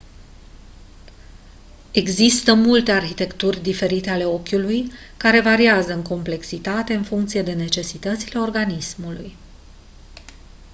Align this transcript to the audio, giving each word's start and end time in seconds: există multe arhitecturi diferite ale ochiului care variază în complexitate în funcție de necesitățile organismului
există 1.91 2.53
multe 2.53 2.91
arhitecturi 2.91 3.61
diferite 3.61 4.09
ale 4.09 4.25
ochiului 4.25 4.91
care 5.17 5.41
variază 5.41 5.93
în 5.93 6.01
complexitate 6.01 6.93
în 6.93 7.03
funcție 7.03 7.41
de 7.41 7.53
necesitățile 7.53 8.39
organismului 8.39 9.35